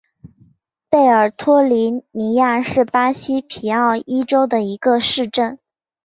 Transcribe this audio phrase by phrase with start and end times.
[0.89, 5.59] 贝尔托利尼亚是巴西皮奥伊州的一个市镇。